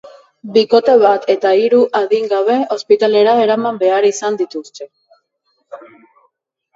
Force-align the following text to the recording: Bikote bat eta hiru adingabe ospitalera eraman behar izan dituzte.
Bikote 0.53 0.93
bat 1.01 1.25
eta 1.33 1.49
hiru 1.63 1.81
adingabe 1.99 2.55
ospitalera 2.75 3.35
eraman 3.41 3.77
behar 3.83 4.07
izan 4.09 4.39
dituzte. 4.41 4.89